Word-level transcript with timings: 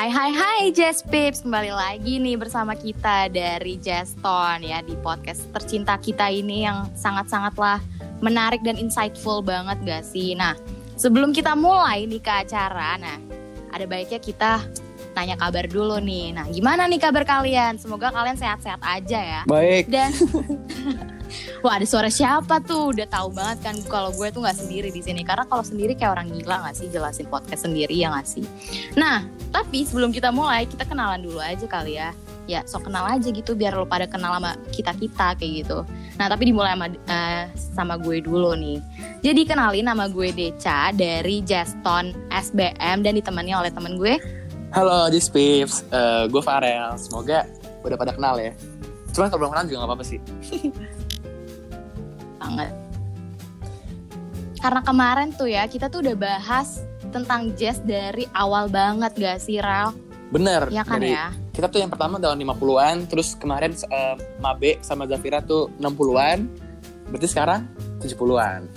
Hai 0.00 0.08
hai 0.08 0.32
hai 0.32 0.62
Jazz 0.72 1.04
Pips 1.04 1.44
Kembali 1.44 1.68
lagi 1.76 2.16
nih 2.16 2.40
bersama 2.40 2.72
kita 2.72 3.28
dari 3.28 3.76
Jazzton 3.76 4.64
ya 4.64 4.80
Di 4.80 4.96
podcast 4.96 5.44
tercinta 5.52 6.00
kita 6.00 6.24
ini 6.32 6.64
yang 6.64 6.88
sangat-sangatlah 6.96 7.84
menarik 8.24 8.64
dan 8.64 8.80
insightful 8.80 9.44
banget 9.44 9.76
gak 9.84 10.00
sih 10.08 10.32
Nah 10.32 10.56
sebelum 10.96 11.36
kita 11.36 11.52
mulai 11.52 12.08
nih 12.08 12.16
ke 12.16 12.32
acara 12.32 12.96
Nah 12.96 13.20
ada 13.76 13.84
baiknya 13.84 14.24
kita 14.24 14.64
tanya 15.12 15.36
kabar 15.36 15.68
dulu 15.68 16.00
nih 16.00 16.32
Nah 16.32 16.48
gimana 16.48 16.88
nih 16.88 16.96
kabar 16.96 17.28
kalian? 17.28 17.76
Semoga 17.76 18.08
kalian 18.08 18.40
sehat-sehat 18.40 18.80
aja 18.80 19.20
ya 19.20 19.40
Baik. 19.44 19.84
Dan 19.92 20.16
Wah 21.60 21.76
ada 21.76 21.84
suara 21.84 22.08
siapa 22.08 22.56
tuh? 22.64 22.96
Udah 22.96 23.04
tahu 23.04 23.36
banget 23.36 23.58
kan 23.60 23.76
kalau 23.84 24.08
gue 24.16 24.32
tuh 24.32 24.40
nggak 24.40 24.64
sendiri 24.64 24.88
di 24.88 25.04
sini. 25.04 25.20
Karena 25.20 25.44
kalau 25.44 25.60
sendiri 25.60 25.92
kayak 25.92 26.16
orang 26.16 26.32
gila 26.32 26.56
nggak 26.64 26.72
sih 26.72 26.88
jelasin 26.88 27.28
podcast 27.28 27.68
sendiri 27.68 27.92
ya 27.92 28.08
nggak 28.16 28.24
sih. 28.24 28.44
Nah 28.96 29.28
tapi 29.52 29.84
sebelum 29.84 30.08
kita 30.08 30.32
mulai 30.32 30.64
kita 30.64 30.88
kenalan 30.88 31.20
dulu 31.20 31.36
aja 31.36 31.68
kali 31.68 32.00
ya. 32.00 32.16
Ya 32.48 32.64
sok 32.64 32.88
kenal 32.88 33.04
aja 33.04 33.28
gitu 33.28 33.52
biar 33.52 33.76
lo 33.76 33.84
pada 33.84 34.08
kenal 34.08 34.40
sama 34.40 34.56
kita 34.72 34.96
kita 34.96 35.36
kayak 35.36 35.52
gitu. 35.60 35.84
Nah 36.16 36.32
tapi 36.32 36.48
dimulai 36.48 36.72
sama 36.72 36.86
eh, 36.96 37.44
sama 37.76 37.94
gue 38.00 38.24
dulu 38.24 38.56
nih. 38.56 38.80
Jadi 39.20 39.44
kenalin 39.44 39.84
nama 39.84 40.08
gue 40.08 40.32
Deca 40.32 40.96
dari 40.96 41.44
Jaston 41.44 42.16
SBM 42.32 43.04
dan 43.04 43.12
ditemani 43.20 43.52
oleh 43.52 43.68
temen 43.68 44.00
gue. 44.00 44.16
Halo 44.72 45.12
Jis 45.12 45.28
Pips, 45.28 45.84
Eh, 45.92 46.24
gue 46.24 46.40
Farel. 46.40 46.96
Semoga 46.96 47.44
udah 47.84 47.96
pada 48.00 48.16
kenal 48.16 48.40
ya. 48.40 48.56
Cuman 49.12 49.28
kalau 49.28 49.44
belum 49.44 49.52
kenal 49.52 49.64
juga 49.68 49.78
gak 49.84 49.88
apa-apa 49.92 50.04
sih. 50.08 50.18
banget. 52.56 52.72
Karena 54.60 54.80
kemarin 54.84 55.28
tuh 55.32 55.48
ya 55.48 55.64
kita 55.64 55.88
tuh 55.88 56.04
udah 56.04 56.16
bahas 56.18 56.84
tentang 57.10 57.50
jazz 57.56 57.80
dari 57.80 58.28
awal 58.36 58.68
banget 58.68 59.12
gak 59.16 59.38
sih 59.40 59.56
Ral? 59.56 59.96
Bener. 60.30 60.68
Ya 60.70 60.84
kan 60.84 61.00
dari- 61.00 61.16
ya? 61.16 61.32
Kita 61.50 61.66
tuh 61.66 61.82
yang 61.82 61.90
pertama 61.90 62.16
tahun 62.22 62.38
50-an, 62.40 62.96
terus 63.10 63.34
kemarin 63.36 63.74
eh, 63.74 64.16
Mabe 64.38 64.78
sama 64.80 65.04
Zafira 65.08 65.42
tuh 65.42 65.68
60-an. 65.80 66.46
Berarti 67.10 67.26
sekarang 67.26 67.66
70-an. 68.00 68.68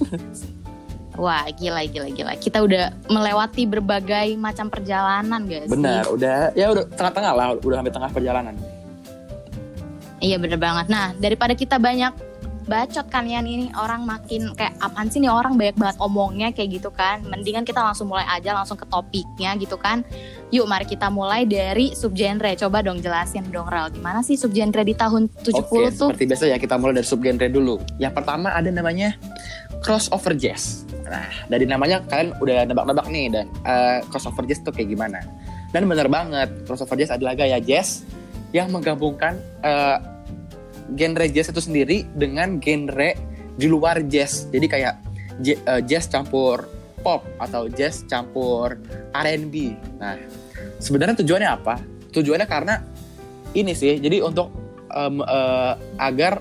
Wah 1.20 1.44
gila 1.52 1.84
gila 1.90 2.08
gila. 2.10 2.32
Kita 2.38 2.62
udah 2.62 2.94
melewati 3.10 3.66
berbagai 3.66 4.34
macam 4.38 4.70
perjalanan 4.70 5.42
gak 5.46 5.68
sih? 5.68 5.72
Bener, 5.74 6.04
udah 6.10 6.54
ya 6.54 6.70
udah 6.70 6.84
tengah-tengah 6.90 7.32
lah, 7.34 7.46
udah 7.60 7.76
hampir 7.76 7.92
tengah 7.92 8.10
perjalanan. 8.12 8.54
Iya 10.20 10.36
bener 10.36 10.60
banget. 10.60 10.86
Nah 10.92 11.16
daripada 11.16 11.56
kita 11.56 11.80
banyak 11.80 12.12
bacot 12.70 13.10
kan 13.10 13.26
ya 13.26 13.42
ini 13.42 13.66
orang 13.74 14.06
makin 14.06 14.54
kayak 14.54 14.78
apaan 14.78 15.10
sih 15.10 15.18
nih 15.18 15.26
orang 15.26 15.58
banyak 15.58 15.74
banget 15.74 15.98
omongnya 15.98 16.48
kayak 16.54 16.78
gitu 16.78 16.94
kan. 16.94 17.18
Mendingan 17.26 17.66
kita 17.66 17.82
langsung 17.82 18.06
mulai 18.06 18.22
aja 18.30 18.54
langsung 18.54 18.78
ke 18.78 18.86
topiknya 18.86 19.58
gitu 19.58 19.74
kan. 19.74 20.06
Yuk 20.54 20.70
mari 20.70 20.86
kita 20.86 21.10
mulai 21.10 21.42
dari 21.42 21.90
subgenre. 21.98 22.54
Coba 22.54 22.86
dong 22.86 23.02
jelasin 23.02 23.50
dong 23.50 23.66
Ral. 23.66 23.90
Gimana 23.90 24.22
sih 24.22 24.38
subgenre 24.38 24.86
di 24.86 24.94
tahun 24.94 25.26
70 25.42 25.58
Oke, 25.58 25.90
tuh? 25.90 26.14
seperti 26.14 26.24
biasa 26.30 26.44
ya 26.46 26.58
kita 26.62 26.78
mulai 26.78 27.02
dari 27.02 27.08
subgenre 27.10 27.50
dulu. 27.50 27.82
Yang 27.98 28.22
pertama 28.22 28.54
ada 28.54 28.70
namanya 28.70 29.18
crossover 29.82 30.38
jazz. 30.38 30.86
Nah, 31.10 31.26
dari 31.50 31.66
namanya 31.66 32.06
kalian 32.06 32.38
udah 32.38 32.70
nebak-nebak 32.70 33.06
nih 33.10 33.26
dan 33.34 33.46
eh, 33.66 33.98
crossover 34.14 34.46
jazz 34.46 34.62
tuh 34.62 34.70
kayak 34.70 34.94
gimana? 34.94 35.18
Dan 35.74 35.90
bener 35.90 36.06
banget, 36.06 36.50
crossover 36.70 36.94
jazz 36.94 37.10
adalah 37.10 37.34
gaya 37.34 37.58
jazz 37.58 38.06
yang 38.54 38.70
menggabungkan 38.70 39.38
eh, 39.66 39.98
genre 40.94 41.26
jazz 41.30 41.50
itu 41.50 41.62
sendiri 41.62 42.06
dengan 42.14 42.58
genre 42.58 43.14
di 43.54 43.66
luar 43.66 44.02
jazz. 44.06 44.48
Jadi 44.48 44.66
kayak 44.66 44.94
eh, 45.44 45.82
jazz 45.86 46.08
campur 46.08 46.66
pop 47.00 47.24
atau 47.40 47.66
jazz 47.72 48.04
campur 48.06 48.76
R&B. 49.12 49.54
Nah, 50.00 50.16
sebenarnya 50.78 51.16
tujuannya 51.20 51.50
apa? 51.50 51.80
Tujuannya 52.12 52.48
karena 52.48 52.80
ini 53.56 53.72
sih. 53.74 53.98
Jadi 53.98 54.20
untuk 54.20 54.52
em, 54.92 55.20
eh, 55.22 55.72
agar 55.98 56.40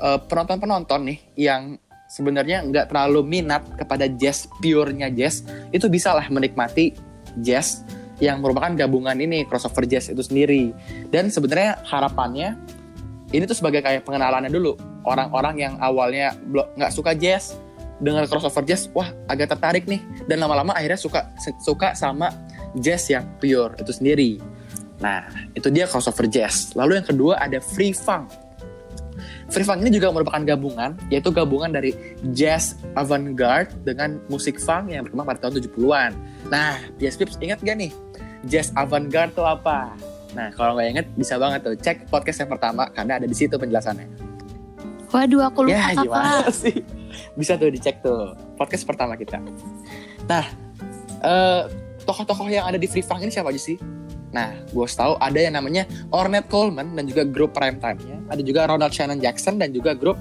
eh, 0.00 0.18
penonton-penonton 0.26 1.00
nih 1.06 1.18
yang 1.38 1.62
sebenarnya 2.10 2.66
nggak 2.66 2.90
terlalu 2.90 3.22
minat 3.22 3.62
kepada 3.78 4.10
jazz 4.10 4.50
purenya 4.58 5.06
jazz 5.14 5.46
itu 5.70 5.86
bisa 5.86 6.10
lah 6.10 6.26
menikmati 6.26 6.90
jazz 7.38 7.86
yang 8.18 8.42
merupakan 8.42 8.74
gabungan 8.74 9.14
ini 9.14 9.46
crossover 9.46 9.86
jazz 9.86 10.10
itu 10.10 10.18
sendiri 10.18 10.74
dan 11.14 11.30
sebenarnya 11.30 11.78
harapannya 11.86 12.58
ini 13.30 13.46
tuh 13.46 13.56
sebagai 13.56 13.80
kayak 13.82 14.02
pengenalannya 14.02 14.50
dulu 14.50 14.74
orang-orang 15.06 15.54
yang 15.58 15.74
awalnya 15.78 16.34
nggak 16.76 16.92
suka 16.92 17.14
jazz 17.14 17.56
dengan 18.00 18.24
crossover 18.26 18.64
jazz 18.64 18.88
wah 18.96 19.12
agak 19.28 19.52
tertarik 19.54 19.84
nih 19.86 20.00
dan 20.26 20.40
lama-lama 20.40 20.72
akhirnya 20.72 20.98
suka 20.98 21.30
suka 21.60 21.92
sama 21.92 22.32
jazz 22.80 23.06
yang 23.12 23.24
pure 23.38 23.76
itu 23.78 23.92
sendiri 23.92 24.30
nah 25.00 25.28
itu 25.56 25.68
dia 25.72 25.88
crossover 25.88 26.28
jazz 26.28 26.72
lalu 26.76 27.00
yang 27.00 27.06
kedua 27.06 27.40
ada 27.40 27.60
free 27.60 27.92
funk 27.92 28.28
Free 29.50 29.66
funk 29.66 29.82
ini 29.82 29.90
juga 29.90 30.14
merupakan 30.14 30.38
gabungan, 30.46 30.94
yaitu 31.10 31.34
gabungan 31.34 31.74
dari 31.74 31.90
jazz 32.30 32.78
avant-garde 32.94 33.74
dengan 33.82 34.22
musik 34.30 34.62
funk 34.62 34.94
yang 34.94 35.02
berkembang 35.02 35.26
pada 35.26 35.38
tahun 35.42 35.58
70-an. 35.58 36.10
Nah, 36.54 36.78
Jazz 37.02 37.18
Pips 37.18 37.34
ingat 37.42 37.58
gak 37.58 37.74
nih? 37.82 37.90
Jazz 38.46 38.70
avant-garde 38.78 39.34
itu 39.34 39.42
apa? 39.42 39.90
Nah, 40.30 40.48
kalau 40.54 40.78
nggak 40.78 40.88
inget, 40.88 41.06
bisa 41.18 41.34
banget 41.36 41.60
tuh 41.66 41.74
cek 41.74 42.06
podcast 42.06 42.38
yang 42.40 42.50
pertama, 42.50 42.86
karena 42.90 43.18
ada 43.18 43.26
di 43.26 43.34
situ 43.34 43.58
penjelasannya. 43.58 44.06
Waduh 45.10 45.42
aku 45.42 45.66
lupa 45.66 45.74
Ya, 45.74 45.90
kakak. 45.90 46.04
gimana 46.06 46.50
sih? 46.62 46.76
Bisa 47.34 47.58
tuh 47.58 47.68
dicek 47.68 47.98
tuh, 47.98 48.38
podcast 48.54 48.86
pertama 48.86 49.18
kita. 49.18 49.42
Nah, 50.30 50.46
eh, 51.20 51.62
tokoh-tokoh 52.06 52.46
yang 52.46 52.70
ada 52.70 52.78
di 52.78 52.86
Free 52.86 53.02
Funk 53.02 53.26
ini 53.26 53.34
siapa 53.34 53.50
aja 53.50 53.58
sih? 53.58 53.74
Nah, 54.30 54.54
gue 54.70 54.86
tahu 54.86 55.18
ada 55.18 55.34
yang 55.34 55.58
namanya 55.58 55.82
Ornette 56.14 56.46
Coleman 56.46 56.94
dan 56.94 57.10
juga 57.10 57.26
grup 57.26 57.50
Primetime-nya. 57.50 58.22
Ada 58.30 58.42
juga 58.46 58.70
Ronald 58.70 58.94
Shannon 58.94 59.18
Jackson 59.18 59.58
dan 59.58 59.74
juga 59.74 59.98
grup 59.98 60.14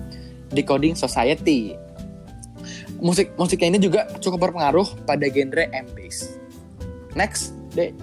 Decoding 0.50 0.97
Society. 0.97 1.78
Musik 2.97 3.38
musiknya 3.38 3.78
ini 3.78 3.80
juga 3.80 4.09
cukup 4.18 4.50
berpengaruh 4.50 5.06
pada 5.06 5.30
genre 5.30 5.70
M-bass. 5.70 6.36
Next, 7.14 7.53
deh. 7.78 7.94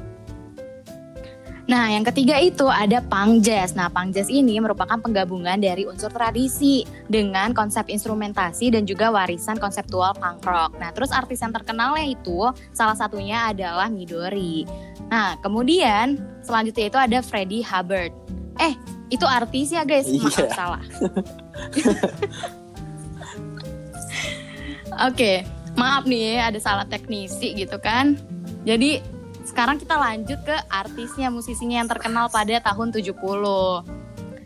Nah, 1.67 1.91
yang 1.91 2.07
ketiga 2.07 2.39
itu 2.39 2.71
ada 2.71 3.03
punk 3.03 3.43
jazz. 3.43 3.75
Nah, 3.75 3.91
punk 3.91 4.15
jazz 4.15 4.31
ini 4.31 4.63
merupakan 4.63 5.03
penggabungan 5.03 5.59
dari 5.59 5.83
unsur 5.83 6.15
tradisi 6.15 6.87
dengan 7.11 7.51
konsep 7.51 7.91
instrumentasi 7.91 8.71
dan 8.71 8.87
juga 8.87 9.11
warisan 9.11 9.59
konseptual 9.59 10.15
punk 10.15 10.47
rock. 10.47 10.79
Nah, 10.79 10.95
terus 10.95 11.11
artis 11.11 11.43
yang 11.43 11.51
terkenalnya 11.51 12.07
itu 12.07 12.55
salah 12.71 12.95
satunya 12.95 13.51
adalah 13.51 13.91
Midori. 13.91 14.63
Nah, 15.11 15.35
kemudian 15.43 16.23
selanjutnya 16.47 16.87
itu 16.87 16.99
ada 17.03 17.19
Freddie 17.19 17.67
Hubbard. 17.67 18.15
Eh, 18.63 18.79
itu 19.11 19.27
artis 19.27 19.75
ya 19.75 19.83
guys? 19.83 20.07
Maaf 20.07 20.39
Iya. 20.39 20.51
salah. 20.55 20.83
Oke, 25.11 25.43
maaf 25.75 26.07
nih 26.07 26.41
ada 26.41 26.63
salah 26.63 26.87
teknisi 26.87 27.59
gitu 27.59 27.77
kan. 27.83 28.15
Jadi 28.63 29.03
sekarang 29.57 29.81
kita 29.81 29.97
lanjut 29.97 30.37
ke 30.45 30.53
artisnya, 30.69 31.33
musisinya 31.33 31.81
yang 31.81 31.89
terkenal 31.89 32.29
pada 32.29 32.61
tahun 32.61 32.93
70. 32.93 33.17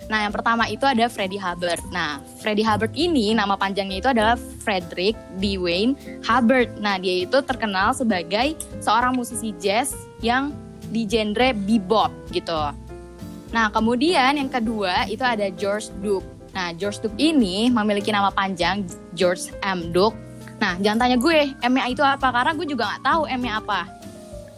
Nah, 0.07 0.23
yang 0.23 0.31
pertama 0.31 0.71
itu 0.71 0.87
ada 0.87 1.11
Freddie 1.11 1.43
Hubbard. 1.43 1.83
Nah, 1.91 2.23
Freddie 2.39 2.63
Hubbard 2.63 2.95
ini 2.95 3.35
nama 3.35 3.59
panjangnya 3.59 3.99
itu 3.99 4.07
adalah 4.07 4.39
Frederick 4.63 5.19
Dwayne 5.43 5.99
Hubbard. 6.23 6.79
Nah, 6.79 7.03
dia 7.03 7.27
itu 7.27 7.43
terkenal 7.43 7.91
sebagai 7.91 8.55
seorang 8.79 9.19
musisi 9.19 9.51
jazz 9.59 9.99
yang 10.23 10.55
di 10.95 11.03
genre 11.11 11.59
bebop 11.59 12.15
gitu. 12.31 12.71
Nah, 13.51 13.67
kemudian 13.75 14.39
yang 14.39 14.47
kedua 14.47 15.11
itu 15.11 15.27
ada 15.27 15.51
George 15.59 15.91
Duke. 16.07 16.23
Nah, 16.55 16.71
George 16.79 17.03
Duke 17.03 17.19
ini 17.19 17.67
memiliki 17.67 18.15
nama 18.15 18.31
panjang 18.31 18.87
George 19.19 19.51
M. 19.67 19.91
Duke. 19.91 20.15
Nah, 20.63 20.79
jangan 20.79 21.03
tanya 21.03 21.19
gue, 21.19 21.51
M-nya 21.67 21.91
itu 21.91 22.03
apa? 22.07 22.31
Karena 22.31 22.55
gue 22.55 22.67
juga 22.71 22.95
nggak 22.95 23.03
tahu 23.03 23.23
M-nya 23.27 23.59
apa. 23.59 24.00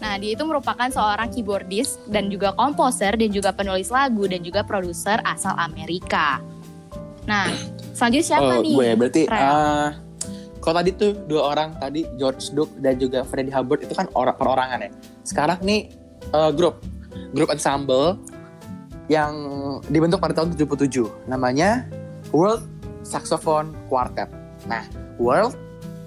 Nah, 0.03 0.19
dia 0.19 0.35
itu 0.35 0.43
merupakan 0.43 0.91
seorang 0.91 1.31
keyboardist 1.31 2.03
dan 2.11 2.27
juga 2.27 2.51
komposer 2.59 3.15
dan 3.15 3.31
juga 3.31 3.55
penulis 3.55 3.87
lagu 3.87 4.27
dan 4.27 4.43
juga 4.43 4.67
produser 4.67 5.23
asal 5.23 5.55
Amerika. 5.55 6.43
Nah, 7.23 7.47
selanjutnya 7.95 8.27
siapa 8.27 8.53
oh, 8.59 8.63
nih? 8.67 8.75
gue 8.75 8.89
berarti 8.99 9.23
eh 9.31 9.91
kalau 10.59 10.75
tadi 10.79 10.91
tuh 10.95 11.15
dua 11.31 11.55
orang 11.55 11.79
tadi 11.79 12.03
George 12.19 12.51
Duke 12.51 12.75
dan 12.83 12.99
juga 12.99 13.23
Freddie 13.23 13.55
Hubbard 13.55 13.87
itu 13.87 13.95
kan 13.95 14.11
orang 14.19 14.35
perorangan 14.35 14.83
ya. 14.83 14.91
Sekarang 15.23 15.63
nih 15.63 15.95
eh, 16.35 16.51
grup 16.51 16.83
grup 17.31 17.55
ensemble 17.55 18.19
yang 19.07 19.35
dibentuk 19.87 20.19
pada 20.19 20.35
tahun 20.35 20.55
77 20.59 21.31
namanya 21.31 21.87
World 22.35 22.67
Saxophone 23.07 23.75
Quartet. 23.87 24.31
Nah, 24.67 24.83
World 25.23 25.55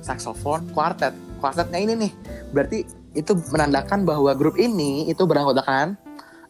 Saxophone 0.03 0.67
Quartet. 0.75 1.15
Quartetnya 1.39 1.79
ini 1.79 1.93
nih 2.07 2.11
berarti 2.55 2.87
itu 3.15 3.33
menandakan 3.49 4.03
bahwa 4.03 4.35
grup 4.35 4.59
ini 4.59 5.07
itu 5.07 5.23
beranggotakan 5.23 5.95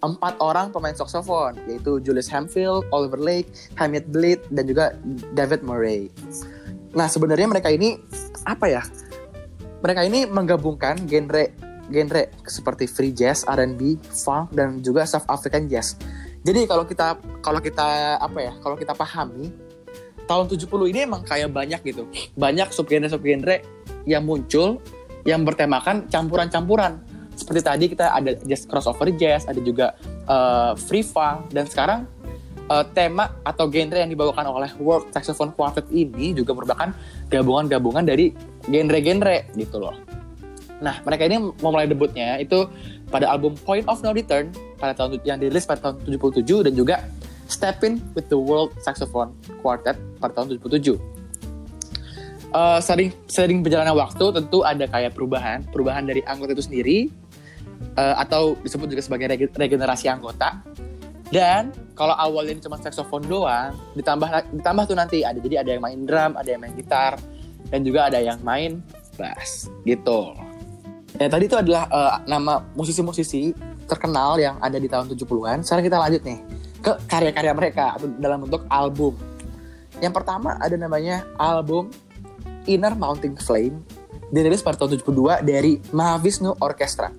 empat 0.01 0.37
orang 0.37 0.69
pemain 0.69 0.93
saxophone 0.93 1.57
yaitu 1.65 1.97
Julius 2.01 2.29
Hemphill, 2.29 2.85
Oliver 2.93 3.21
Lake, 3.21 3.49
Hamid 3.77 4.09
Bleed 4.09 4.43
dan 4.53 4.69
juga 4.69 4.93
David 5.33 5.65
Murray. 5.65 6.09
Nah 6.93 7.09
sebenarnya 7.09 7.47
mereka 7.49 7.69
ini 7.73 7.97
apa 8.45 8.65
ya? 8.69 8.83
Mereka 9.81 10.01
ini 10.05 10.25
menggabungkan 10.25 11.05
genre 11.05 11.53
genre 11.89 12.23
seperti 12.49 12.89
free 12.89 13.13
jazz, 13.13 13.45
R&B, 13.45 14.01
funk 14.09 14.53
dan 14.57 14.81
juga 14.81 15.05
South 15.05 15.29
African 15.29 15.69
jazz. 15.69 15.97
Jadi 16.45 16.65
kalau 16.69 16.85
kita 16.85 17.17
kalau 17.41 17.61
kita 17.61 18.17
apa 18.21 18.39
ya? 18.41 18.53
Kalau 18.61 18.77
kita 18.77 18.93
pahami 18.93 19.49
tahun 20.25 20.45
70 20.49 20.91
ini 20.93 20.99
emang 21.05 21.21
kayak 21.21 21.53
banyak 21.53 21.81
gitu. 21.85 22.09
Banyak 22.33 22.73
subgenre 22.73 23.09
subgenre 23.09 23.61
yang 24.05 24.25
muncul 24.25 24.81
yang 25.25 25.41
bertemakan 25.43 26.05
campuran-campuran. 26.07 27.01
Seperti 27.35 27.61
tadi 27.65 27.85
kita 27.91 28.15
ada 28.15 28.31
jazz 28.47 28.63
crossover 28.63 29.11
jazz, 29.11 29.43
ada 29.49 29.59
juga 29.59 29.97
uh, 30.29 30.77
free 30.77 31.03
funk 31.03 31.51
dan 31.51 31.67
sekarang 31.67 32.07
uh, 32.69 32.85
tema 32.95 33.33
atau 33.43 33.67
genre 33.67 33.97
yang 33.99 34.07
dibawakan 34.07 34.45
oleh 34.47 34.71
World 34.79 35.11
Saxophone 35.11 35.51
Quartet 35.51 35.83
ini 35.91 36.31
juga 36.31 36.55
merupakan 36.55 36.95
gabungan-gabungan 37.27 38.05
dari 38.07 38.31
genre-genre 38.69 39.51
gitu 39.57 39.81
loh. 39.81 39.97
Nah, 40.79 40.99
mereka 41.03 41.27
ini 41.27 41.39
memulai 41.59 41.87
debutnya 41.87 42.39
itu 42.39 42.67
pada 43.07 43.31
album 43.31 43.55
Point 43.63 43.87
of 43.87 43.99
No 44.03 44.11
Return 44.11 44.51
pada 44.75 44.91
tahun 44.91 45.23
yang 45.23 45.39
dirilis 45.39 45.63
pada 45.63 45.91
tahun 45.91 46.03
77 46.03 46.45
dan 46.67 46.73
juga 46.75 46.95
Step 47.47 47.85
In 47.85 48.01
with 48.17 48.27
the 48.27 48.37
World 48.37 48.75
Saxophone 48.81 49.31
Quartet 49.61 49.95
pada 50.19 50.35
tahun 50.35 50.57
77. 50.59 51.14
Uh, 52.53 52.79
sering 52.79 53.11
sering 53.27 53.59
berjalannya 53.65 53.91
waktu 53.91 54.25
tentu 54.31 54.63
ada 54.63 54.85
kayak 54.87 55.11
perubahan, 55.17 55.65
perubahan 55.69 56.07
dari 56.07 56.23
anggota 56.23 56.55
itu 56.55 56.63
sendiri 56.63 56.97
uh, 57.99 58.15
atau 58.21 58.55
disebut 58.63 58.87
juga 58.95 59.01
sebagai 59.03 59.49
regenerasi 59.55 60.07
anggota. 60.07 60.63
Dan 61.33 61.73
kalau 61.97 62.13
awalnya 62.13 62.55
ini 62.55 62.61
cuma 62.61 62.77
saxophone 62.77 63.25
doang, 63.25 63.73
ditambah 63.97 64.55
ditambah 64.61 64.83
tuh 64.87 64.95
nanti 64.95 65.25
ada 65.25 65.35
jadi 65.41 65.65
ada 65.65 65.69
yang 65.75 65.83
main 65.83 65.99
drum, 66.05 66.31
ada 66.37 66.47
yang 66.47 66.61
main 66.61 66.75
gitar, 66.77 67.17
dan 67.73 67.81
juga 67.81 68.07
ada 68.07 68.21
yang 68.21 68.37
main 68.45 68.79
bass 69.17 69.67
gitu. 69.87 70.35
Ya 71.15 71.31
tadi 71.31 71.47
itu 71.47 71.55
adalah 71.55 71.87
uh, 71.89 72.19
nama 72.27 72.61
musisi-musisi 72.75 73.55
terkenal 73.87 74.35
yang 74.37 74.59
ada 74.59 74.75
di 74.75 74.85
tahun 74.91 75.07
70-an. 75.15 75.63
Sekarang 75.63 75.83
kita 75.87 75.97
lanjut 75.97 76.21
nih 76.27 76.39
ke 76.83 76.91
karya-karya 77.09 77.53
mereka 77.55 77.97
atau 77.97 78.07
dalam 78.19 78.45
bentuk 78.45 78.61
album. 78.69 79.15
Yang 80.03 80.13
pertama 80.21 80.59
ada 80.59 80.75
namanya 80.75 81.23
album 81.39 81.89
Inner 82.65 82.93
Mounting 82.97 83.37
Flame 83.39 83.81
dirilis 84.33 84.65
pada 84.65 84.81
tahun 84.81 84.97
72 84.99 85.45
dari 85.45 85.77
Mahavishnu 85.93 86.57
Orchestra. 86.59 87.13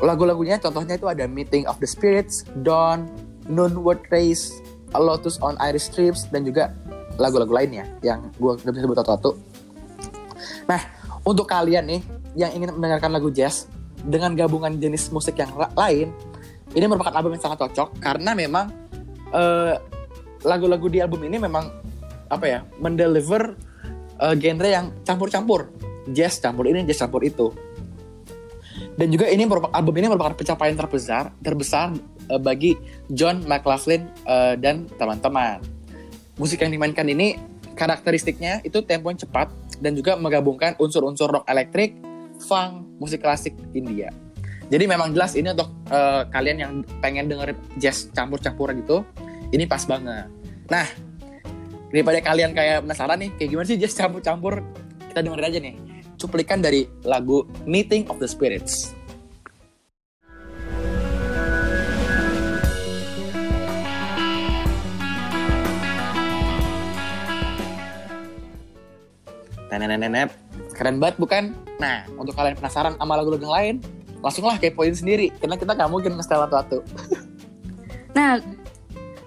Lagu-lagunya 0.00 0.60
contohnya 0.60 1.00
itu 1.00 1.08
ada 1.08 1.24
Meeting 1.24 1.64
of 1.68 1.80
the 1.80 1.88
Spirits, 1.88 2.44
Dawn, 2.64 3.08
Noonward 3.48 4.04
Race, 4.12 4.60
A 4.92 5.00
Lotus 5.00 5.40
on 5.40 5.56
Irish 5.60 5.92
Strips 5.92 6.28
dan 6.28 6.44
juga 6.44 6.72
lagu-lagu 7.16 7.52
lainnya 7.52 7.88
yang 8.04 8.28
gue 8.36 8.60
udah 8.60 8.72
bisa 8.72 8.84
sebut 8.84 8.96
satu-satu. 9.00 9.30
Nah, 10.68 10.80
untuk 11.24 11.48
kalian 11.48 11.88
nih 11.88 12.00
yang 12.36 12.52
ingin 12.52 12.76
mendengarkan 12.76 13.12
lagu 13.12 13.32
jazz 13.32 13.72
dengan 14.04 14.36
gabungan 14.36 14.76
jenis 14.76 15.08
musik 15.08 15.40
yang 15.40 15.48
lain, 15.56 16.12
ini 16.76 16.84
merupakan 16.84 17.16
album 17.16 17.36
yang 17.36 17.44
sangat 17.48 17.64
cocok 17.64 17.96
karena 18.04 18.36
memang 18.36 18.68
lagu 19.32 19.80
lagu-lagu 20.46 20.86
di 20.92 20.98
album 21.02 21.26
ini 21.26 21.42
memang 21.42 21.66
apa 22.28 22.46
ya 22.46 22.60
mendeliver 22.78 23.56
uh, 24.20 24.34
genre 24.36 24.68
yang 24.68 24.86
campur-campur 25.02 25.72
jazz 26.12 26.38
campur 26.38 26.68
ini 26.70 26.86
jazz 26.86 27.02
campur 27.02 27.22
itu 27.24 27.50
dan 28.96 29.12
juga 29.12 29.28
ini 29.28 29.44
album 29.48 29.94
ini 30.00 30.06
merupakan 30.08 30.32
pencapaian 30.36 30.76
terbesar 30.76 31.32
terbesar 31.40 31.92
uh, 32.32 32.40
bagi 32.40 32.76
John 33.12 33.44
McLaughlin 33.44 34.08
uh, 34.24 34.54
dan 34.56 34.88
teman-teman 34.96 35.60
musik 36.36 36.60
yang 36.60 36.72
dimainkan 36.72 37.08
ini 37.08 37.36
karakteristiknya 37.76 38.64
itu 38.64 38.80
tempo 38.84 39.12
yang 39.12 39.20
cepat 39.20 39.52
dan 39.80 39.92
juga 39.92 40.16
menggabungkan 40.16 40.76
unsur-unsur 40.80 41.28
rock 41.28 41.44
elektrik 41.48 41.96
funk, 42.40 43.00
musik 43.00 43.24
klasik 43.24 43.56
India. 43.72 44.12
Jadi 44.66 44.84
memang 44.90 45.14
jelas 45.14 45.38
ini 45.38 45.54
untuk 45.54 45.70
uh, 45.94 46.26
kalian 46.32 46.58
yang 46.58 46.72
pengen 46.98 47.30
denger 47.30 47.54
jazz 47.78 48.10
campur-campuran 48.10 48.82
gitu, 48.82 49.06
ini 49.54 49.62
pas 49.64 49.86
banget. 49.86 50.26
Nah, 50.66 50.86
daripada 51.90 52.18
kalian 52.22 52.50
kayak 52.56 52.86
penasaran 52.86 53.18
nih, 53.22 53.30
kayak 53.38 53.48
gimana 53.54 53.66
sih 53.66 53.78
jazz 53.78 53.94
campur-campur, 53.94 54.62
kita 55.10 55.20
dengerin 55.22 55.46
aja 55.46 55.60
nih 55.62 55.74
cuplikan 56.16 56.64
dari 56.64 56.88
lagu 57.04 57.44
Meeting 57.68 58.08
of 58.08 58.16
the 58.18 58.28
Spirits. 58.28 58.96
Nenek-nenek, 69.76 70.32
keren 70.72 70.96
banget 70.96 71.20
bukan? 71.20 71.44
Nah, 71.76 72.08
untuk 72.16 72.32
kalian 72.32 72.56
penasaran 72.56 72.96
sama 72.96 73.12
lagu-lagu 73.20 73.44
yang 73.44 73.52
lain, 73.52 73.74
langsunglah 74.24 74.56
kepoin 74.56 74.96
sendiri, 74.96 75.28
karena 75.36 75.60
kita 75.60 75.76
nggak 75.76 75.90
mungkin 75.92 76.16
nge-style 76.16 76.48
satu-satu. 76.48 76.78
nah, 78.16 78.40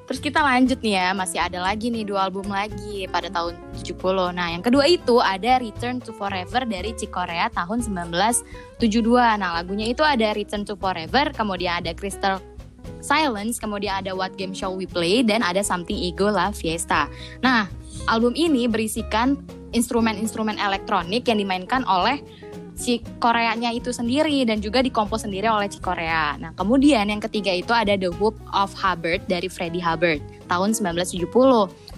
terus 0.10 0.26
kita 0.26 0.42
lanjut 0.42 0.82
nih 0.82 0.98
ya, 0.98 1.14
masih 1.14 1.38
ada 1.38 1.62
lagi 1.62 1.94
nih 1.94 2.02
dua 2.02 2.26
album 2.26 2.50
lagi 2.50 3.06
pada 3.14 3.30
tahun 3.30 3.54
70. 3.78 4.34
Nah, 4.34 4.58
yang 4.58 4.66
kedua 4.66 4.90
itu 4.90 5.22
ada 5.22 5.62
Return 5.62 6.02
to 6.02 6.10
Forever 6.18 6.66
dari 6.66 6.98
Cikorea 6.98 7.46
tahun 7.54 7.86
1972. 7.86 8.82
Nah, 9.38 9.62
lagunya 9.62 9.86
itu 9.86 10.02
ada 10.02 10.34
Return 10.34 10.66
to 10.66 10.74
Forever, 10.82 11.30
kemudian 11.30 11.86
ada 11.86 11.94
Crystal 11.94 12.42
Silence, 13.06 13.62
kemudian 13.62 14.02
ada 14.02 14.18
What 14.18 14.34
Game 14.34 14.58
Shall 14.58 14.74
We 14.74 14.90
Play, 14.90 15.22
dan 15.22 15.46
ada 15.46 15.62
Something 15.62 16.02
Ego 16.02 16.34
La 16.34 16.50
Fiesta. 16.50 17.06
Nah, 17.46 17.70
album 18.10 18.34
ini 18.34 18.66
berisikan 18.66 19.38
instrumen-instrumen 19.78 20.58
elektronik 20.58 21.30
yang 21.30 21.38
dimainkan 21.38 21.86
oleh 21.86 22.18
si 22.80 23.04
Koreanya 23.20 23.76
itu 23.76 23.92
sendiri 23.92 24.48
dan 24.48 24.64
juga 24.64 24.80
dikompos 24.80 25.28
sendiri 25.28 25.52
oleh 25.52 25.68
si 25.68 25.84
Korea. 25.84 26.40
Nah, 26.40 26.56
kemudian 26.56 27.12
yang 27.12 27.20
ketiga 27.20 27.52
itu 27.52 27.76
ada 27.76 28.00
The 28.00 28.08
Hoop 28.16 28.40
of 28.56 28.72
Hubbard 28.72 29.28
dari 29.28 29.52
Freddie 29.52 29.84
Hubbard 29.84 30.24
tahun 30.48 30.72
1970. 30.72 31.28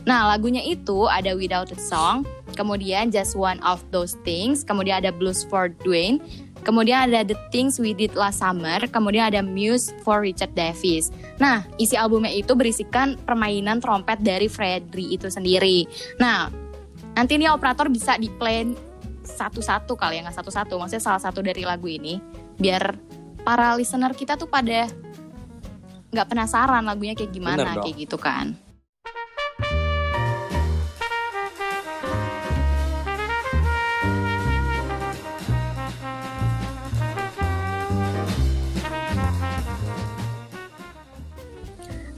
Nah, 0.10 0.33
lagunya 0.33 0.66
itu 0.66 1.06
ada 1.06 1.38
Without 1.38 1.69
a 1.69 1.78
Song, 1.78 2.25
kemudian 2.57 3.13
Just 3.13 3.38
One 3.38 3.62
of 3.62 3.86
Those 3.94 4.18
Things, 4.25 4.66
kemudian 4.66 5.06
ada 5.06 5.13
Blues 5.13 5.45
for 5.45 5.69
Dwayne, 5.86 6.18
kemudian 6.66 7.13
ada 7.13 7.22
The 7.22 7.38
Things 7.54 7.77
We 7.77 7.94
Did 7.94 8.18
Last 8.18 8.42
Summer, 8.42 8.81
kemudian 8.89 9.30
ada 9.30 9.45
Muse 9.45 9.94
for 10.01 10.25
Richard 10.25 10.57
Davis. 10.57 11.13
Nah, 11.38 11.62
isi 11.77 11.94
albumnya 11.94 12.34
itu 12.34 12.57
berisikan 12.57 13.22
permainan 13.30 13.77
trompet 13.77 14.18
dari 14.25 14.50
Freddie 14.50 15.13
itu 15.13 15.30
sendiri. 15.30 15.86
Nah, 16.18 16.50
nanti 17.13 17.38
nih 17.38 17.53
operator 17.53 17.86
bisa 17.86 18.17
di 18.17 18.34
play 18.41 18.65
satu-satu 19.32 19.96
kali 19.96 20.20
ya 20.20 20.28
nggak 20.28 20.38
satu-satu. 20.38 20.76
Maksudnya 20.78 21.04
salah 21.04 21.22
satu 21.24 21.40
dari 21.40 21.64
lagu 21.64 21.88
ini 21.88 22.20
biar 22.60 22.94
para 23.42 23.74
listener 23.80 24.14
kita 24.14 24.38
tuh 24.38 24.52
pada 24.52 24.86
nggak 26.12 26.28
penasaran 26.28 26.84
lagunya 26.84 27.16
kayak 27.16 27.32
gimana 27.32 27.80
kayak 27.80 27.96
gitu 28.06 28.20
kan. 28.20 28.54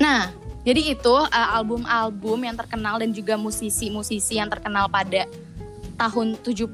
Nah, 0.03 0.35
jadi 0.67 0.99
itu 0.99 1.15
uh, 1.15 1.49
album-album 1.55 2.43
yang 2.43 2.59
terkenal 2.59 2.99
dan 2.99 3.15
juga 3.15 3.39
musisi-musisi 3.39 4.35
yang 4.35 4.51
terkenal 4.51 4.91
pada 4.91 5.23
tahun 6.03 6.35
70. 6.43 6.67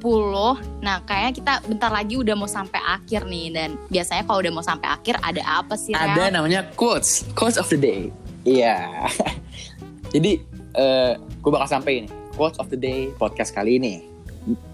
Nah, 0.82 0.96
kayaknya 1.06 1.32
kita 1.38 1.52
bentar 1.66 1.90
lagi 1.94 2.18
udah 2.18 2.34
mau 2.34 2.50
sampai 2.50 2.82
akhir 2.82 3.30
nih 3.30 3.46
dan 3.54 3.78
biasanya 3.86 4.26
kalau 4.26 4.42
udah 4.42 4.52
mau 4.52 4.64
sampai 4.64 4.88
akhir 4.90 5.14
ada 5.22 5.42
apa 5.46 5.74
sih? 5.78 5.94
Ada 5.94 6.28
Real? 6.28 6.32
namanya 6.34 6.60
quotes, 6.74 7.22
quotes 7.38 7.54
of 7.54 7.70
the 7.70 7.78
day. 7.78 8.00
Iya. 8.42 9.06
Jadi 10.14 10.42
uh, 10.74 11.14
gue 11.14 11.50
bakal 11.54 11.68
sampai 11.70 12.04
ini 12.04 12.08
quotes 12.34 12.58
of 12.58 12.66
the 12.74 12.78
day 12.78 13.14
podcast 13.14 13.54
kali 13.54 13.78
ini. 13.78 14.02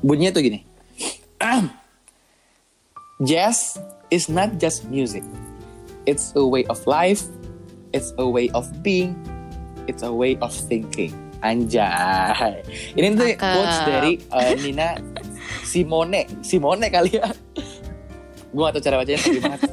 Bunyinya 0.00 0.32
tuh 0.32 0.40
gini. 0.40 0.64
Jazz 3.28 3.76
is 4.08 4.32
not 4.32 4.56
just 4.56 4.88
music. 4.88 5.24
It's 6.06 6.32
a 6.38 6.44
way 6.44 6.62
of 6.70 6.78
life 6.86 7.26
It's 7.96 8.12
a 8.18 8.28
way 8.28 8.50
of 8.50 8.68
being. 8.82 9.16
It's 9.88 10.02
a 10.02 10.12
way 10.12 10.36
of 10.44 10.52
thinking. 10.52 11.16
Anjay. 11.44 12.64
Ini 12.96 13.06
tuh 13.16 13.28
quotes 13.36 13.78
dari 13.84 14.12
uh, 14.32 14.52
Nina 14.56 14.96
Simone. 15.62 16.28
Simone 16.40 16.86
kali 16.88 17.20
ya. 17.20 17.28
Gue 18.52 18.62
gak 18.64 18.80
tau 18.80 18.82
cara 18.88 18.96
bacanya 19.04 19.20
gimana. 19.20 19.66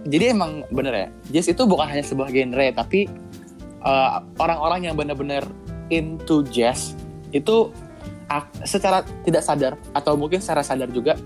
Jadi 0.00 0.24
emang 0.32 0.64
bener 0.72 0.94
ya, 0.96 1.08
jazz 1.28 1.52
itu 1.52 1.62
bukan 1.68 1.84
hanya 1.84 2.00
sebuah 2.00 2.32
genre, 2.32 2.66
tapi 2.72 3.04
uh, 3.84 4.24
orang-orang 4.40 4.80
uh, 4.80 4.86
yang 4.88 4.96
bener-bener 4.96 5.44
into 5.92 6.40
jazz 6.48 6.96
itu 7.36 7.68
secara 8.62 9.02
tidak 9.26 9.42
sadar 9.42 9.74
atau 9.90 10.14
mungkin 10.14 10.38
secara 10.38 10.62
sadar 10.62 10.86
juga 10.94 11.18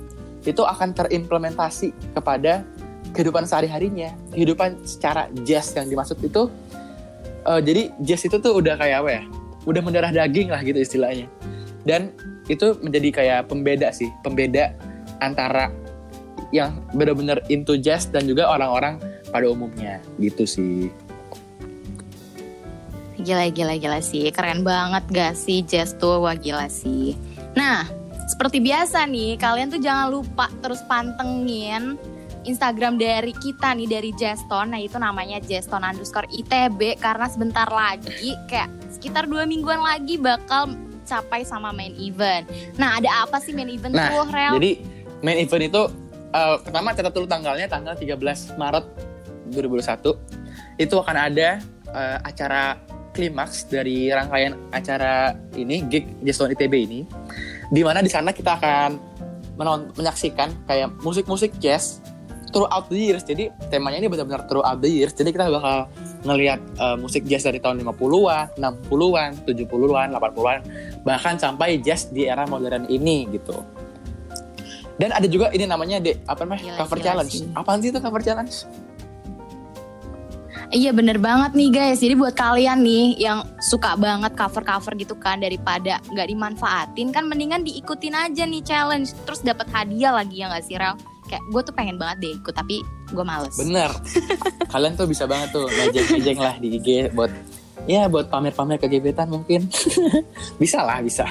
itu 0.45 0.65
akan 0.65 0.97
terimplementasi 0.97 1.93
kepada 2.17 2.65
kehidupan 3.13 3.45
sehari-harinya 3.45 4.17
kehidupan 4.33 4.81
secara 4.89 5.29
jazz 5.45 5.77
yang 5.77 5.89
dimaksud 5.89 6.17
itu 6.25 6.49
uh, 7.45 7.61
jadi 7.61 7.93
jazz 8.01 8.25
itu 8.25 8.41
tuh 8.41 8.57
udah 8.57 8.81
kayak 8.81 9.05
apa 9.05 9.11
ya 9.21 9.23
udah 9.65 9.83
mendarah 9.85 10.13
daging 10.13 10.53
lah 10.53 10.61
gitu 10.61 10.81
istilahnya 10.81 11.29
dan 11.85 12.13
itu 12.49 12.77
menjadi 12.85 13.09
kayak 13.11 13.41
pembeda 13.49 13.89
sih 13.93 14.13
pembeda 14.21 14.77
antara 15.25 15.73
yang 16.55 16.79
benar-benar 16.95 17.43
into 17.51 17.75
jazz 17.75 18.07
dan 18.07 18.31
juga 18.31 18.47
orang-orang 18.47 19.03
pada 19.35 19.51
umumnya 19.51 19.99
gitu 20.23 20.47
sih. 20.47 20.95
Gila, 23.19 23.51
gila, 23.51 23.75
gila 23.75 23.99
sih. 23.99 24.31
Keren 24.31 24.63
banget 24.63 25.03
gak 25.11 25.35
sih 25.35 25.67
jazz 25.67 25.99
tuh? 25.99 26.23
Wah 26.23 26.39
gila 26.39 26.71
sih. 26.71 27.19
Nah, 27.59 27.89
seperti 28.31 28.63
biasa 28.63 29.03
nih, 29.11 29.35
kalian 29.35 29.75
tuh 29.75 29.83
jangan 29.83 30.15
lupa 30.15 30.47
terus 30.63 30.79
pantengin 30.87 31.99
Instagram 32.45 33.01
dari 33.01 33.33
kita 33.33 33.73
nih, 33.75 33.89
dari 33.89 34.11
Jeston. 34.15 34.73
Nah 34.73 34.81
itu 34.81 34.97
namanya 35.01 35.41
Jeston 35.41 35.83
underscore 35.83 36.29
ITB. 36.31 37.01
Karena 37.01 37.27
sebentar 37.29 37.69
lagi, 37.69 38.37
kayak 38.49 38.69
sekitar 38.93 39.27
dua 39.27 39.45
mingguan 39.45 39.81
lagi 39.81 40.17
bakal 40.21 40.77
capai 41.05 41.45
sama 41.45 41.73
main 41.73 41.93
event. 42.01 42.49
Nah 42.81 42.97
ada 43.01 43.29
apa 43.29 43.37
sih 43.41 43.53
main 43.53 43.69
event 43.69 43.93
Nah, 43.93 44.09
tuh, 44.09 44.25
Rel? 44.33 44.57
Jadi 44.57 44.71
main 45.21 45.39
event 45.41 45.65
itu 45.69 45.83
eh, 46.33 46.57
pertama 46.65 46.97
catat 46.97 47.13
dulu 47.13 47.27
tanggalnya 47.29 47.69
tanggal 47.69 47.95
13 47.97 48.57
Maret 48.57 48.85
2021 49.53 50.17
itu 50.81 50.95
akan 50.97 51.17
ada 51.17 51.61
eh, 51.93 52.19
acara 52.25 52.81
klimaks 53.15 53.71
dari 53.71 54.11
rangkaian 54.11 54.59
acara 54.75 55.39
ini 55.55 55.87
gig 55.87 56.09
Jeston 56.27 56.51
ITB 56.51 56.75
ini 56.75 57.01
di 57.71 57.81
mana 57.87 58.03
di 58.03 58.11
sana 58.11 58.35
kita 58.35 58.59
akan 58.59 58.91
menon- 59.55 59.95
menyaksikan 59.95 60.67
kayak 60.67 60.91
musik-musik 61.01 61.55
jazz 61.63 62.03
throughout 62.55 62.87
the 62.87 62.97
years. 62.97 63.27
Jadi 63.27 63.51
temanya 63.67 63.99
ini 63.99 64.07
benar-benar 64.07 64.47
throughout 64.47 64.79
the 64.79 64.87
years. 64.87 65.11
Jadi 65.11 65.35
kita 65.35 65.51
bakal 65.51 65.91
ngelihat 66.23 66.63
eh, 66.63 66.97
musik 66.97 67.27
jazz 67.27 67.43
dari 67.43 67.59
tahun 67.59 67.83
50-an, 67.83 68.55
60-an, 68.63 69.31
70-an, 69.43 70.09
80-an, 70.15 70.61
bahkan 71.03 71.35
sampai 71.35 71.83
jazz 71.83 72.07
di 72.15 72.31
era 72.31 72.47
modern 72.47 72.87
ini 72.87 73.27
gitu. 73.35 73.59
Dan 74.95 75.11
ada 75.11 75.27
juga 75.27 75.51
ini 75.51 75.67
namanya 75.67 75.99
de, 75.99 76.15
apa 76.31 76.47
namanya 76.47 76.63
Gila, 76.71 76.79
cover 76.87 76.99
gila 77.03 77.07
challenge. 77.11 77.35
sih. 77.35 77.51
Apaan 77.59 77.83
sih 77.83 77.91
itu 77.91 77.99
cover 77.99 78.23
challenge? 78.23 78.63
Iya 80.75 80.91
bener 80.91 81.23
banget 81.23 81.55
nih 81.55 81.71
guys. 81.71 82.03
Jadi 82.03 82.15
buat 82.19 82.35
kalian 82.35 82.83
nih 82.83 83.19
yang 83.19 83.47
suka 83.63 83.95
banget 83.95 84.35
cover-cover 84.35 84.95
gitu 84.99 85.15
kan 85.15 85.39
daripada 85.39 86.03
nggak 86.11 86.31
dimanfaatin 86.31 87.15
kan 87.15 87.31
mendingan 87.31 87.63
diikutin 87.63 88.15
aja 88.15 88.43
nih 88.43 88.63
challenge 88.65 89.15
terus 89.23 89.39
dapat 89.43 89.71
hadiah 89.71 90.11
lagi 90.11 90.43
ya 90.43 90.51
nggak 90.51 90.65
sih 90.67 90.75
Rel? 90.75 90.99
Kayak 91.35 91.51
gue 91.51 91.63
tuh 91.67 91.75
pengen 91.75 91.97
banget 91.99 92.17
deh 92.23 92.33
ikut 92.39 92.55
tapi 92.55 92.79
gue 93.11 93.25
males. 93.27 93.59
Bener. 93.59 93.91
Kalian 94.73 94.95
tuh 94.95 95.11
bisa 95.11 95.27
banget 95.27 95.51
tuh 95.51 95.67
ngejeng-ngejeng 95.67 96.39
lah 96.39 96.55
di 96.63 96.79
IG 96.79 96.89
buat 97.11 97.35
ya 97.91 98.07
buat 98.07 98.31
pamer-pamer 98.31 98.79
ke 98.79 98.87
gebetan 98.87 99.27
mungkin. 99.27 99.67
bisa 100.63 100.87
lah, 100.87 101.03
bisa. 101.03 101.27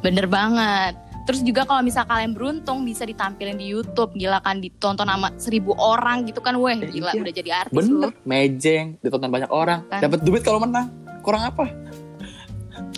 Bener 0.00 0.24
banget. 0.24 0.96
Terus 1.28 1.44
juga 1.44 1.68
kalau 1.68 1.84
misal 1.84 2.08
kalian 2.08 2.32
beruntung 2.32 2.80
bisa 2.82 3.04
ditampilin 3.04 3.54
di 3.54 3.68
YouTube, 3.68 4.16
gila 4.16 4.40
kan 4.40 4.56
ditonton 4.56 5.04
sama 5.04 5.28
seribu 5.36 5.76
orang 5.76 6.24
gitu 6.24 6.40
kan, 6.40 6.56
weh 6.56 6.72
Eh, 6.72 6.88
gila 6.88 7.12
iya. 7.12 7.20
udah 7.20 7.34
jadi 7.36 7.50
artis 7.54 7.76
Bener, 7.76 8.08
lu. 8.08 8.24
mejeng, 8.24 8.96
ditonton 8.98 9.28
banyak 9.28 9.52
orang, 9.52 9.84
Kan. 9.86 10.00
dapat 10.00 10.24
duit 10.24 10.40
kalau 10.40 10.64
menang. 10.64 10.88
Kurang 11.20 11.44
apa? 11.44 11.68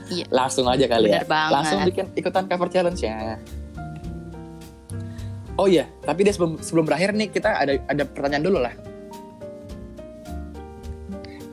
Iya. 0.06 0.24
Langsung 0.30 0.70
aja 0.70 0.86
kali 0.86 1.10
Bener 1.10 1.26
ya. 1.26 1.28
banget. 1.28 1.52
Langsung 1.52 1.78
bikin 1.82 2.06
ikutan 2.14 2.44
cover 2.46 2.68
challenge 2.70 3.02
ya. 3.02 3.36
Oh 5.54 5.68
iya, 5.68 5.84
tapi 6.00 6.24
deh 6.24 6.32
sebelum 6.32 6.56
sebelum 6.58 6.84
berakhir 6.84 7.12
nih 7.12 7.28
kita 7.28 7.52
ada 7.52 7.76
ada 7.84 8.02
pertanyaan 8.04 8.44
dulu 8.44 8.58
lah. 8.58 8.72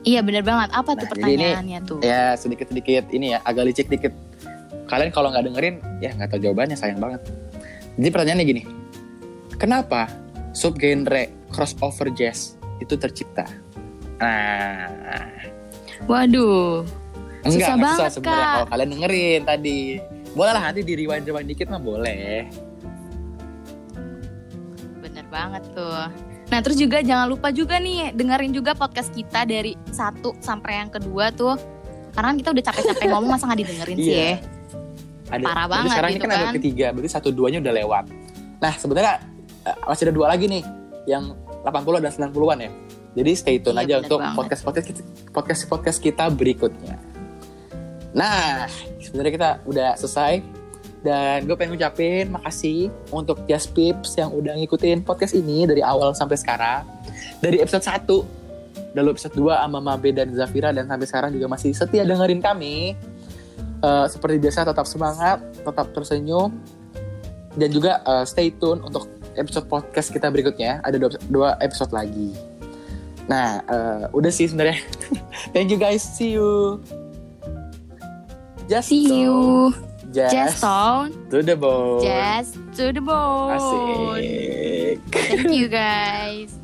Iya 0.00 0.24
bener 0.24 0.40
banget. 0.40 0.72
Apa 0.72 0.96
tuh 0.96 1.04
Nah, 1.12 1.28
ini- 1.28 1.44
pertanyaannya 1.44 1.78
tuh? 1.84 1.98
Ya 2.00 2.32
sedikit-sedikit 2.32 3.12
ini 3.12 3.36
ya, 3.36 3.44
agak 3.44 3.68
licik 3.68 3.86
dikit. 3.86 4.16
Kalian 4.88 5.12
kalau 5.12 5.28
nggak 5.30 5.44
dengerin, 5.46 5.76
ya 6.00 6.16
nggak 6.16 6.32
tahu 6.32 6.40
jawabannya 6.42 6.74
sayang 6.74 6.98
banget. 6.98 7.20
Jadi 7.94 8.08
pertanyaannya 8.08 8.46
gini, 8.48 8.62
kenapa 9.54 10.08
subgenre 10.50 11.28
crossover 11.52 12.08
jazz 12.10 12.56
itu 12.80 12.96
tercipta? 12.96 13.44
Nah, 14.18 15.28
Waduh. 16.08 16.82
enggak, 17.40 17.52
Susah 17.52 17.68
enggak 17.70 17.76
banget, 17.78 18.10
sebenarnya 18.10 18.40
Kak. 18.40 18.52
kalau 18.56 18.68
kalian 18.68 18.90
dengerin 18.90 19.40
tadi. 19.44 19.80
Boleh 20.30 20.52
lah 20.54 20.62
nanti 20.62 20.80
di 20.80 20.92
rewind 20.94 21.24
rewind 21.24 21.44
dikit 21.46 21.66
mah 21.68 21.82
boleh. 21.82 22.48
Banget 25.30 25.62
tuh. 25.72 26.04
Nah 26.50 26.58
terus 26.60 26.76
juga 26.76 26.98
jangan 27.00 27.26
lupa 27.26 27.48
juga 27.50 27.78
nih 27.78 28.10
dengerin 28.10 28.50
juga 28.50 28.74
podcast 28.74 29.10
kita 29.10 29.46
dari 29.46 29.78
satu 29.88 30.34
sampai 30.38 30.82
yang 30.82 30.90
kedua 30.90 31.30
tuh. 31.30 31.54
Karena 32.10 32.34
kan 32.34 32.36
kita 32.36 32.50
udah 32.50 32.64
capek-capek 32.66 33.06
ngomong 33.08 33.30
masa 33.30 33.46
nggak 33.46 33.60
didengerin 33.62 33.96
sih 33.96 34.10
Iya. 34.10 34.18
ya. 34.18 34.34
Ada, 35.30 35.44
Parah 35.46 35.66
banget 35.70 35.90
sekarang 35.94 36.10
gitu 36.10 36.18
ini 36.18 36.26
kan, 36.26 36.30
ada 36.34 36.42
kan. 36.42 36.54
ketiga, 36.58 36.86
berarti 36.90 37.08
satu 37.08 37.28
duanya 37.30 37.58
udah 37.62 37.70
lewat. 37.72 38.04
Nah 38.58 38.72
sebenarnya 38.74 39.14
eh, 39.62 39.76
masih 39.80 40.02
ada 40.04 40.14
dua 40.14 40.26
lagi 40.26 40.44
nih, 40.44 40.62
yang 41.06 41.24
80 41.62 42.02
dan 42.02 42.10
90-an 42.10 42.58
ya. 42.58 42.70
Jadi 43.10 43.30
stay 43.34 43.56
tune 43.58 43.74
Iya, 43.76 43.86
aja 43.86 43.94
untuk 44.02 44.18
banget. 44.18 44.34
podcast 44.34 44.62
podcast 44.66 44.86
podcast 45.30 45.62
podcast 45.66 45.98
kita 45.98 46.24
berikutnya. 46.30 46.98
Nah, 48.10 48.66
sebenarnya 48.98 49.32
kita 49.32 49.50
udah 49.64 49.94
selesai 49.94 50.42
dan 51.00 51.48
gue 51.48 51.56
pengen 51.56 51.76
ngucapin 51.76 52.28
makasih 52.28 52.92
untuk 53.08 53.40
Just 53.48 53.72
Pips 53.72 54.20
yang 54.20 54.28
udah 54.36 54.52
ngikutin 54.60 55.00
podcast 55.00 55.32
ini 55.32 55.64
dari 55.64 55.80
awal 55.80 56.12
sampai 56.12 56.36
sekarang. 56.36 56.84
Dari 57.40 57.60
episode 57.60 57.84
1 57.84 58.40
lalu 58.94 59.14
episode 59.14 59.34
2 59.38 59.54
sama 59.54 59.78
Mabe 59.78 60.10
dan 60.10 60.34
Zafira 60.34 60.74
dan 60.74 60.90
sampai 60.90 61.06
sekarang 61.06 61.30
juga 61.32 61.46
masih 61.48 61.72
setia 61.72 62.02
dengerin 62.04 62.42
kami. 62.42 62.98
Eh, 63.80 64.06
seperti 64.12 64.36
biasa 64.36 64.68
tetap 64.68 64.84
semangat, 64.84 65.40
tetap 65.64 65.88
tersenyum 65.96 66.52
dan 67.56 67.68
juga 67.72 68.04
eh, 68.04 68.24
stay 68.28 68.52
tune 68.52 68.84
untuk 68.84 69.08
episode 69.40 69.64
podcast 69.72 70.12
kita 70.12 70.28
berikutnya. 70.28 70.84
Ada 70.84 71.00
dua, 71.00 71.10
dua 71.32 71.48
episode 71.64 71.96
lagi. 71.96 72.36
Nah, 73.24 73.64
eh, 73.64 74.04
udah 74.12 74.28
sih 74.28 74.52
sebenarnya. 74.52 74.84
Thank 75.56 75.72
you 75.72 75.80
guys. 75.80 76.04
See 76.04 76.36
you. 76.36 76.82
Just 78.68 78.92
See 78.92 79.24
you. 79.24 79.72
Just, 80.12 80.34
Just 80.34 80.64
on, 80.64 81.12
to 81.30 81.42
the 81.42 81.56
bone. 81.56 82.02
just 82.02 82.54
to 82.76 82.92
the 82.92 83.00
bone. 83.00 83.58
Asik. 83.58 85.00
Thank 85.12 85.50
you 85.54 85.68
guys. 85.68 86.59